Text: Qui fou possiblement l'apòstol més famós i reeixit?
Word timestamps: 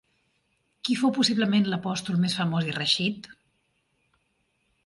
Qui 0.87 0.95
fou 1.01 1.13
possiblement 1.17 1.69
l'apòstol 1.73 2.19
més 2.23 2.39
famós 2.39 2.71
i 2.73 2.75
reeixit? 2.81 3.33